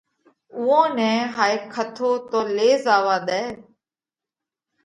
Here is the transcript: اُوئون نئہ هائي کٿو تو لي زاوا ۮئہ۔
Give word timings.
اُوئون 0.57 0.87
نئہ 0.97 1.11
هائي 1.35 1.57
کٿو 1.73 2.11
تو 2.29 2.39
لي 2.55 2.69
زاوا 2.85 3.17
ۮئہ۔ 3.27 3.43